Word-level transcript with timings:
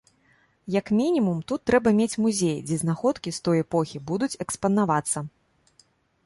Як 0.75 0.87
мінімум 0.99 1.41
тут 1.51 1.61
трэба 1.69 1.93
мець 1.99 2.19
музей, 2.27 2.55
дзе 2.69 2.79
знаходкі 2.85 3.35
з 3.39 3.45
той 3.49 3.57
эпохі 3.65 4.03
будуць 4.09 4.33
экспанавацца. 4.47 5.25